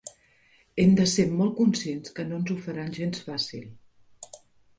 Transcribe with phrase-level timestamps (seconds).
[0.83, 3.71] Hem de ser molt conscients que no ens ho faran gens fàcil.